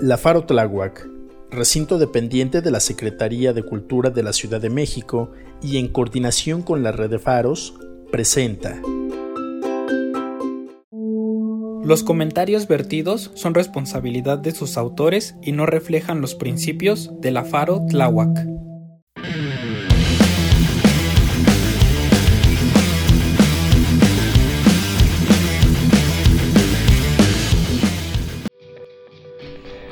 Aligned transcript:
La 0.00 0.18
Faro 0.18 0.44
Tláhuac, 0.44 1.08
recinto 1.50 1.98
dependiente 1.98 2.60
de 2.60 2.70
la 2.70 2.80
Secretaría 2.80 3.52
de 3.52 3.62
Cultura 3.62 4.10
de 4.10 4.22
la 4.22 4.32
Ciudad 4.32 4.60
de 4.60 4.70
México 4.70 5.30
y 5.62 5.78
en 5.78 5.88
coordinación 5.88 6.62
con 6.62 6.82
la 6.82 6.92
red 6.92 7.10
de 7.10 7.18
faros, 7.18 7.74
presenta. 8.12 8.80
Los 11.84 12.02
comentarios 12.02 12.66
vertidos 12.66 13.30
son 13.34 13.54
responsabilidad 13.54 14.38
de 14.38 14.52
sus 14.52 14.76
autores 14.76 15.36
y 15.42 15.52
no 15.52 15.66
reflejan 15.66 16.20
los 16.20 16.34
principios 16.34 17.10
de 17.20 17.30
la 17.30 17.44
Faro 17.44 17.84
Tláhuac. 17.88 18.53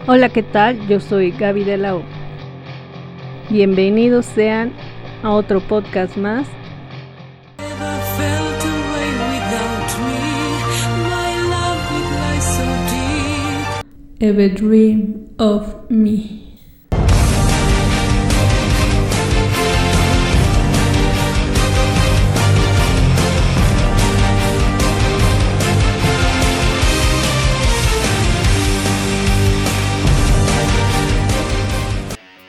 Hola, 0.05 0.31
¿qué 0.31 0.43
tal? 0.43 0.89
Yo 0.89 0.99
soy 0.99 1.31
Gaby 1.31 1.63
de 1.63 1.77
la. 1.77 2.03
Bienvenidos 3.51 4.27
sean 4.27 4.73
a 5.23 5.31
otro 5.31 5.61
podcast 5.61 6.17
más. 6.17 6.49
Ever 14.19 14.53
dream 14.53 15.29
of 15.39 15.89
me. 15.89 16.52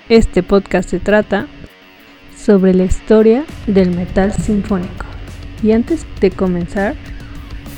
Este 0.09 0.43
podcast 0.43 0.90
se 0.90 0.99
trata 0.99 1.48
sobre 2.37 2.73
la 2.73 2.84
historia 2.84 3.46
del 3.68 3.91
metal 3.96 4.34
sinfónico. 4.34 5.05
Y 5.63 5.71
antes 5.71 6.05
de 6.20 6.29
comenzar, 6.29 6.95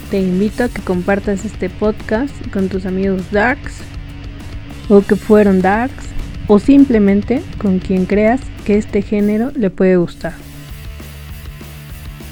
te 0.10 0.20
invito 0.20 0.64
a 0.64 0.70
que 0.70 0.82
compartas 0.82 1.46
este 1.46 1.70
podcast 1.70 2.34
con 2.52 2.68
tus 2.68 2.88
amigos 2.88 3.32
darks 3.32 3.82
o 4.90 5.02
que 5.02 5.16
fueron 5.16 5.62
darks 5.62 6.08
o 6.48 6.58
simplemente 6.58 7.44
con 7.60 7.78
quien 7.78 8.08
creas 8.08 8.42
que 8.66 8.80
este 8.80 9.04
género 9.04 9.52
le 9.56 9.70
puede 9.70 9.98
gustar. 9.98 10.34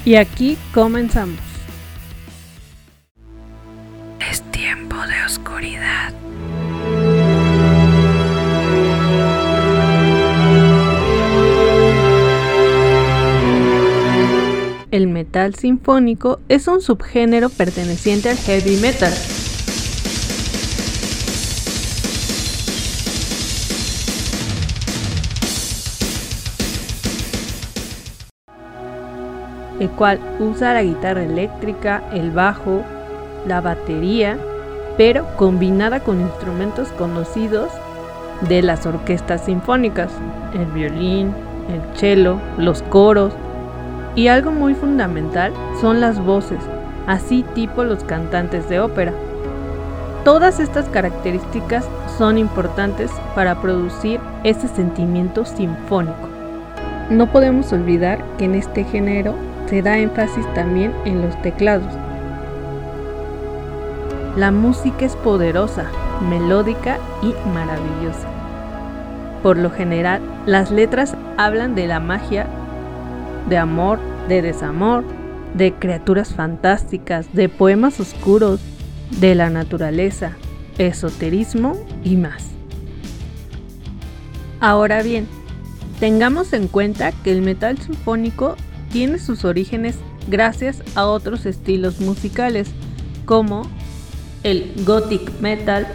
Y 0.05 0.15
aquí 0.15 0.57
comenzamos. 0.73 1.52
Metal 15.33 15.55
sinfónico 15.55 16.39
es 16.47 16.67
un 16.67 16.79
subgénero 16.79 17.49
perteneciente 17.49 18.29
al 18.29 18.37
heavy 18.37 18.77
metal. 18.77 19.11
el 29.79 29.89
cual 29.89 30.19
usa 30.39 30.75
la 30.75 30.83
guitarra 30.83 31.23
eléctrica, 31.23 32.03
el 32.13 32.29
bajo, 32.31 32.83
la 33.47 33.59
batería, 33.59 34.37
pero 34.97 35.25
combinada 35.35 35.99
con 35.99 36.21
instrumentos 36.21 36.89
conocidos 36.89 37.69
de 38.47 38.61
las 38.61 38.85
orquestas 38.85 39.45
sinfónicas, 39.45 40.11
el 40.53 40.67
violín, 40.67 41.33
el 41.69 41.97
cello, 41.97 42.39
los 42.57 42.81
coros, 42.83 43.33
y 44.15 44.27
algo 44.27 44.51
muy 44.51 44.75
fundamental 44.75 45.53
son 45.81 45.99
las 45.99 46.19
voces, 46.23 46.59
así 47.07 47.43
tipo 47.55 47.83
los 47.83 48.03
cantantes 48.03 48.69
de 48.69 48.79
ópera. 48.79 49.13
Todas 50.23 50.59
estas 50.59 50.87
características 50.87 51.85
son 52.17 52.37
importantes 52.37 53.11
para 53.35 53.61
producir 53.61 54.19
ese 54.43 54.67
sentimiento 54.67 55.45
sinfónico. 55.45 56.29
No 57.09 57.27
podemos 57.27 57.73
olvidar 57.73 58.23
que 58.37 58.45
en 58.45 58.55
este 58.55 58.85
género 58.85 59.35
se 59.67 59.81
da 59.81 59.97
énfasis 59.97 60.45
también 60.53 60.93
en 61.03 61.21
los 61.21 61.41
teclados. 61.41 61.93
La 64.37 64.51
música 64.51 65.05
es 65.05 65.15
poderosa, 65.17 65.85
melódica 66.29 66.97
y 67.21 67.33
maravillosa. 67.53 68.27
Por 69.43 69.57
lo 69.57 69.69
general, 69.69 70.21
las 70.45 70.71
letras 70.71 71.17
hablan 71.37 71.75
de 71.75 71.87
la 71.87 71.99
magia 71.99 72.47
de 73.49 73.57
amor, 73.57 73.99
de 74.27 74.41
desamor, 74.41 75.03
de 75.53 75.73
criaturas 75.73 76.33
fantásticas, 76.33 77.33
de 77.33 77.49
poemas 77.49 77.99
oscuros, 77.99 78.59
de 79.19 79.35
la 79.35 79.49
naturaleza, 79.49 80.33
esoterismo 80.77 81.77
y 82.03 82.15
más. 82.15 82.49
Ahora 84.59 85.03
bien, 85.03 85.27
tengamos 85.99 86.53
en 86.53 86.67
cuenta 86.67 87.11
que 87.11 87.31
el 87.31 87.41
metal 87.41 87.77
sinfónico 87.77 88.55
tiene 88.91 89.19
sus 89.19 89.45
orígenes 89.45 89.97
gracias 90.27 90.81
a 90.95 91.05
otros 91.05 91.45
estilos 91.45 91.99
musicales 91.99 92.69
como 93.25 93.63
el 94.43 94.73
gothic 94.85 95.39
metal, 95.39 95.87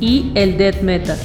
y 0.00 0.32
el 0.34 0.56
death 0.56 0.82
metal. 0.82 1.18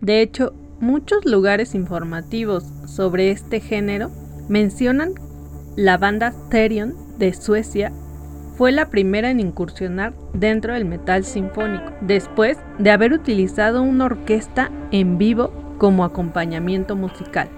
De 0.00 0.22
hecho, 0.22 0.54
muchos 0.80 1.24
lugares 1.26 1.74
informativos 1.74 2.64
sobre 2.86 3.30
este 3.30 3.60
género 3.60 4.10
mencionan 4.48 5.12
la 5.76 5.98
banda 5.98 6.32
Therion 6.50 6.94
de 7.18 7.34
Suecia 7.34 7.92
fue 8.56 8.72
la 8.72 8.90
primera 8.90 9.30
en 9.30 9.40
incursionar 9.40 10.12
dentro 10.34 10.74
del 10.74 10.84
metal 10.84 11.24
sinfónico, 11.24 11.92
después 12.00 12.58
de 12.78 12.90
haber 12.90 13.12
utilizado 13.12 13.82
una 13.82 14.06
orquesta 14.06 14.70
en 14.90 15.16
vivo 15.16 15.52
como 15.78 16.04
acompañamiento 16.04 16.96
musical. 16.96 17.48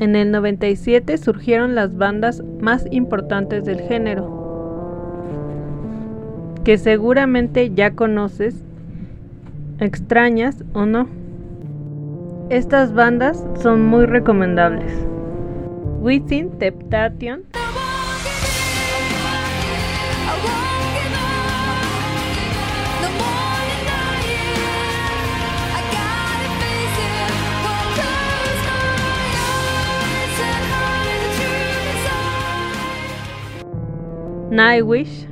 En 0.00 0.16
el 0.16 0.30
97 0.30 1.18
surgieron 1.18 1.74
las 1.74 1.94
bandas 1.94 2.42
más 2.58 2.86
importantes 2.90 3.66
del 3.66 3.82
género, 3.82 4.24
que 6.64 6.78
seguramente 6.78 7.70
ya 7.74 7.90
conoces, 7.90 8.64
extrañas 9.78 10.64
o 10.72 10.86
no. 10.86 11.06
Estas 12.48 12.94
bandas 12.94 13.44
son 13.60 13.84
muy 13.84 14.06
recomendables. 14.06 14.90
Within 16.00 16.58
Temptation 16.58 17.42
Nightwish. 34.50 35.30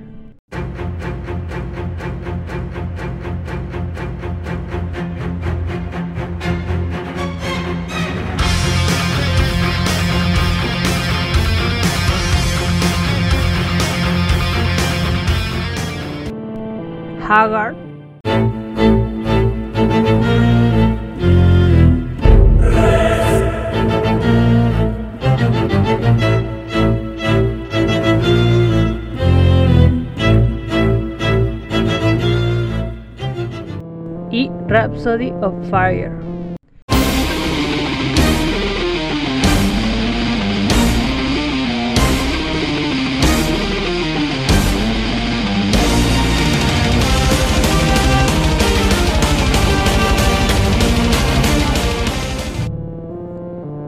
Haggard. 34.46 34.70
Rhapsody 34.70 35.32
of 35.42 35.54
Fire. 35.70 36.12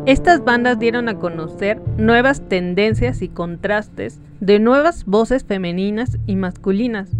Estas 0.07 0.43
bandas 0.43 0.79
dieron 0.81 1.09
a 1.09 1.19
conocer 1.19 1.81
nuevas 1.97 2.41
tendencias 2.49 3.23
y 3.23 3.29
contrastes 3.29 4.19
de 4.41 4.59
nuevas 4.59 5.05
voces 5.05 5.45
femeninas 5.45 6.19
y 6.27 6.35
masculinas. 6.35 7.11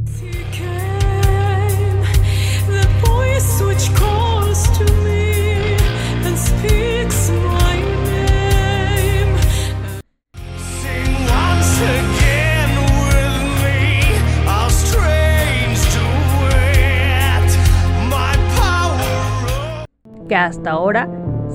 Que 20.31 20.37
hasta 20.37 20.71
ahora 20.71 21.09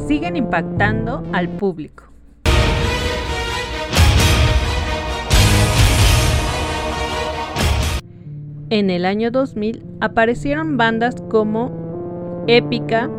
siguen 0.06 0.36
impactando 0.36 1.24
al 1.31 1.48
público. 1.48 2.04
En 8.69 8.90
el 8.90 9.06
año 9.06 9.31
2000 9.31 9.86
aparecieron 10.02 10.75
bandas 10.75 11.16
como 11.30 11.85
Épica, 12.47 13.09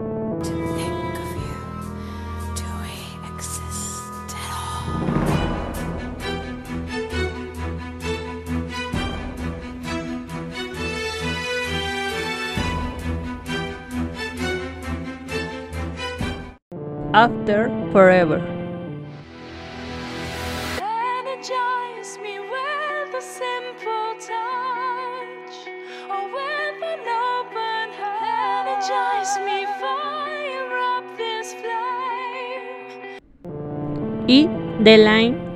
After 17.12 17.70
Forever. 17.92 18.55
Y 34.28 34.48
The 34.82 34.98
Line 34.98 35.46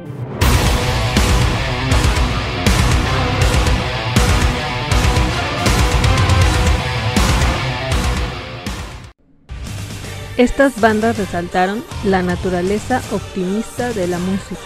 Estas 10.36 10.80
bandas 10.80 11.18
resaltaron 11.18 11.84
la 12.04 12.22
naturaleza 12.22 13.02
optimista 13.12 13.92
de 13.92 14.06
la 14.06 14.18
música. 14.18 14.60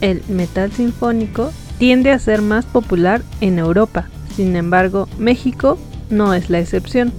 El 0.00 0.22
metal 0.28 0.70
sinfónico 0.70 1.50
tiende 1.78 2.12
a 2.12 2.18
ser 2.18 2.42
más 2.42 2.64
popular 2.64 3.22
en 3.40 3.58
Europa, 3.58 4.06
sin 4.36 4.54
embargo 4.54 5.08
México 5.18 5.78
no 6.10 6.34
es 6.34 6.48
la 6.48 6.60
excepción. 6.60 7.12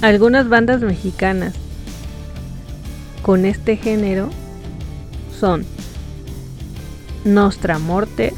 Algunas 0.00 0.48
bandas 0.48 0.80
mexicanas 0.80 1.54
con 3.26 3.44
este 3.44 3.76
género 3.76 4.30
son 5.36 5.64
Nostra 7.24 7.80
Morte, 7.80 8.32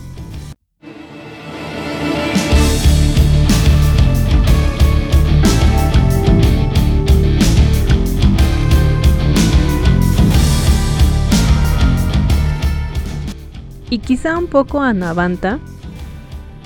y 13.90 13.98
quizá 13.98 14.38
un 14.38 14.46
poco 14.46 14.80
a 14.80 14.94
Navanta, 14.94 15.58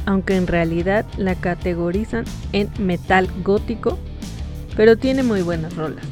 aunque 0.06 0.36
en 0.36 0.46
realidad 0.46 1.04
la 1.16 1.34
categorizan 1.34 2.24
en 2.52 2.70
metal 2.78 3.28
gótico, 3.42 3.98
pero 4.76 4.96
tiene 4.96 5.24
muy 5.24 5.42
buenas 5.42 5.74
rolas. 5.74 6.11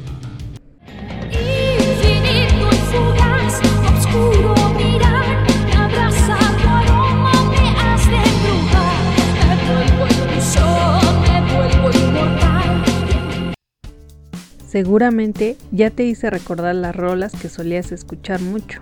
Seguramente 14.71 15.57
ya 15.73 15.89
te 15.89 16.05
hice 16.05 16.29
recordar 16.29 16.73
las 16.75 16.95
rolas 16.95 17.33
que 17.33 17.49
solías 17.49 17.91
escuchar 17.91 18.39
mucho 18.41 18.79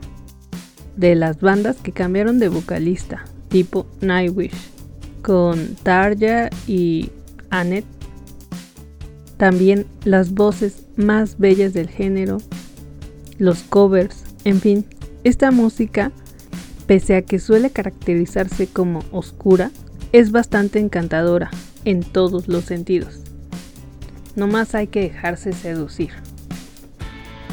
de 0.95 1.15
las 1.15 1.41
bandas 1.41 1.77
que 1.77 1.91
cambiaron 1.91 2.37
de 2.37 2.47
vocalista, 2.47 3.25
tipo 3.47 3.87
Nightwish, 3.99 4.53
con 5.23 5.75
Tarja 5.81 6.51
y 6.67 7.09
Annette. 7.49 7.87
También 9.37 9.87
las 10.03 10.35
voces 10.35 10.83
más 10.95 11.39
bellas 11.39 11.73
del 11.73 11.89
género, 11.89 12.37
los 13.39 13.63
covers, 13.63 14.23
en 14.43 14.61
fin, 14.61 14.85
esta 15.23 15.51
música, 15.51 16.11
pese 16.87 17.15
a 17.15 17.21
que 17.21 17.39
suele 17.39 17.69
caracterizarse 17.69 18.67
como 18.67 19.03
oscura, 19.11 19.71
es 20.11 20.31
bastante 20.31 20.79
encantadora 20.79 21.49
en 21.85 22.03
todos 22.03 22.47
los 22.47 22.65
sentidos. 22.65 23.19
No 24.35 24.47
más 24.47 24.75
hay 24.75 24.87
que 24.87 25.01
dejarse 25.01 25.53
seducir. 25.53 26.11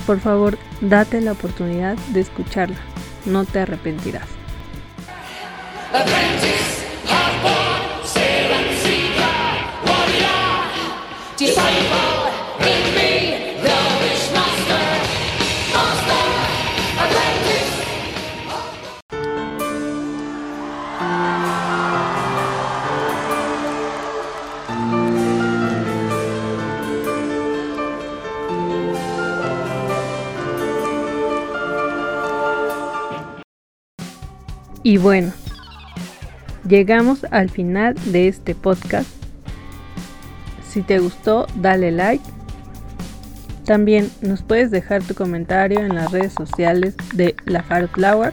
Por 0.07 0.21
favor, 0.21 0.57
date 0.81 1.21
la 1.21 1.33
oportunidad 1.33 1.97
de 2.13 2.21
escucharla 2.21 2.79
no 3.27 3.45
te 3.45 3.61
arrepentirás. 3.61 4.29
Y 34.87 34.99
bueno, 34.99 35.33
llegamos 36.69 37.27
al 37.33 37.51
final 37.51 37.97
de 38.13 38.29
este 38.29 38.55
podcast. 38.55 39.11
Si 40.71 40.81
te 40.81 41.01
gustó, 41.01 41.49
dale 41.57 41.91
like. 41.91 42.23
También 43.65 44.09
nos 44.21 44.43
puedes 44.43 44.71
dejar 44.71 45.03
tu 45.03 45.17
comentario 45.17 45.81
en 45.81 45.97
las 45.97 46.13
redes 46.13 46.35
sociales 46.35 46.95
de 47.15 47.35
La 47.47 47.65
Flower 47.65 48.33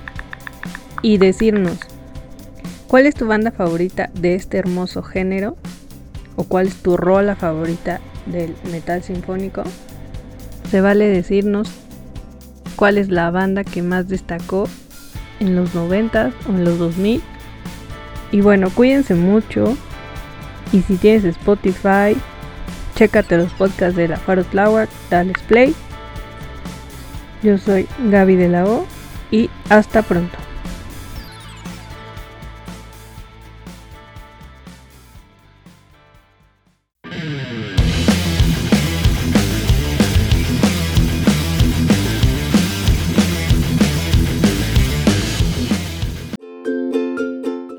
y 1.01 1.17
decirnos 1.17 1.79
cuál 2.85 3.07
es 3.07 3.15
tu 3.15 3.25
banda 3.25 3.49
favorita 3.49 4.11
de 4.13 4.35
este 4.35 4.59
hermoso 4.59 5.01
género 5.01 5.57
o 6.35 6.43
cuál 6.43 6.67
es 6.67 6.75
tu 6.75 6.97
rola 6.97 7.35
favorita 7.35 7.99
del 8.27 8.55
metal 8.71 9.01
sinfónico. 9.01 9.63
Se 10.69 10.81
vale 10.81 11.07
decirnos 11.07 11.71
cuál 12.75 12.99
es 12.99 13.09
la 13.09 13.31
banda 13.31 13.63
que 13.63 13.81
más 13.81 14.07
destacó 14.07 14.67
en 15.43 15.55
los 15.55 15.75
90 15.75 16.31
o 16.47 16.51
en 16.51 16.63
los 16.63 16.79
2000. 16.79 17.21
Y 18.31 18.41
bueno, 18.41 18.69
cuídense 18.69 19.15
mucho. 19.15 19.77
Y 20.71 20.81
si 20.81 20.97
tienes 20.97 21.23
Spotify, 21.25 22.17
chécate 22.95 23.37
los 23.37 23.51
podcasts 23.53 23.95
de 23.95 24.07
la 24.07 24.17
Faro 24.17 24.43
Flower, 24.43 24.89
dale 25.09 25.33
play. 25.47 25.75
Yo 27.43 27.57
soy 27.57 27.87
Gaby 28.09 28.35
de 28.35 28.49
la 28.49 28.65
O 28.65 28.87
y 29.29 29.49
hasta 29.69 30.01
pronto. 30.01 30.42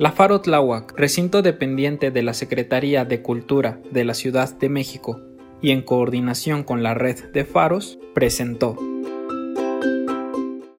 La 0.05 0.13
Faro 0.13 0.43
Tláhuac, 0.43 0.93
recinto 0.99 1.41
dependiente 1.41 2.11
de 2.11 2.23
la 2.23 2.35
Secretaría 2.35 3.07
de 3.07 3.23
Cultura 3.23 3.81
de 3.91 4.05
la 4.05 4.13
Ciudad 4.13 4.55
de 4.55 4.69
México 4.69 5.23
y 5.63 5.71
en 5.71 5.81
coordinación 5.81 6.63
con 6.63 6.83
la 6.83 6.93
red 6.93 7.33
de 7.33 7.47
faros, 7.47 7.99
presentó 8.13 8.77